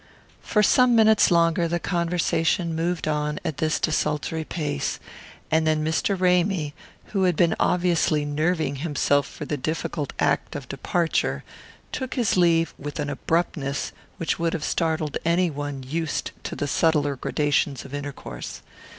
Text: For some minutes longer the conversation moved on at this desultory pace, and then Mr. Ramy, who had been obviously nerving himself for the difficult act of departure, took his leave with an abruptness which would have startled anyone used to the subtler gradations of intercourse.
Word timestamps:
For 0.41 0.63
some 0.63 0.95
minutes 0.95 1.29
longer 1.29 1.67
the 1.67 1.79
conversation 1.79 2.73
moved 2.75 3.07
on 3.07 3.39
at 3.45 3.57
this 3.57 3.79
desultory 3.79 4.43
pace, 4.43 4.99
and 5.51 5.67
then 5.67 5.85
Mr. 5.85 6.19
Ramy, 6.19 6.73
who 7.13 7.25
had 7.25 7.35
been 7.35 7.55
obviously 7.59 8.25
nerving 8.25 8.77
himself 8.77 9.27
for 9.27 9.45
the 9.45 9.57
difficult 9.57 10.11
act 10.17 10.55
of 10.55 10.67
departure, 10.67 11.43
took 11.91 12.15
his 12.15 12.35
leave 12.35 12.73
with 12.79 12.99
an 12.99 13.11
abruptness 13.11 13.91
which 14.17 14.39
would 14.39 14.53
have 14.53 14.63
startled 14.63 15.17
anyone 15.23 15.83
used 15.83 16.31
to 16.45 16.55
the 16.55 16.67
subtler 16.67 17.15
gradations 17.15 17.85
of 17.85 17.93
intercourse. 17.93 18.63